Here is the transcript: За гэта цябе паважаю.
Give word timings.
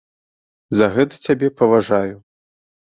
За 0.79 0.89
гэта 0.95 1.15
цябе 1.29 1.47
паважаю. 1.61 2.15